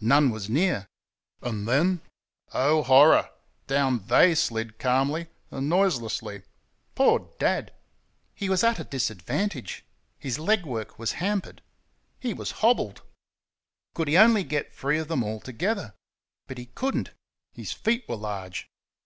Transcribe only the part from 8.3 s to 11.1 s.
He was at a disadvantage; his leg work